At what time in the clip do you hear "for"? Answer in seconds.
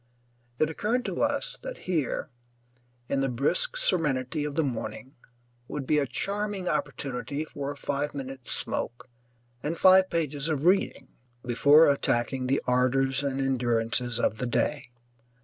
7.45-7.69